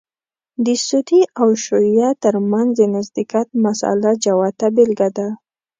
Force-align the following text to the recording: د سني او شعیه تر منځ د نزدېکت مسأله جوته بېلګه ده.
د 0.65 0.67
سني 0.87 1.21
او 1.41 1.49
شعیه 1.63 2.09
تر 2.23 2.35
منځ 2.51 2.69
د 2.79 2.81
نزدېکت 2.95 3.47
مسأله 3.65 4.11
جوته 4.23 4.67
بېلګه 4.75 5.09
ده. 5.17 5.27